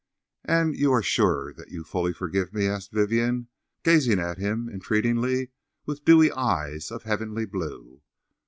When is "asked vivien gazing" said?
2.65-4.17